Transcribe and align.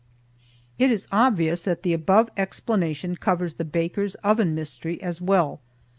It 0.79 0.89
is 0.89 1.07
obvious 1.11 1.61
that 1.61 1.83
the 1.83 1.93
above 1.93 2.31
explanation 2.35 3.15
covers 3.17 3.53
the 3.53 3.63
baker's 3.65 4.15
oven 4.25 4.55
mystery 4.55 4.99
as 4.99 5.21
well. 5.21 5.61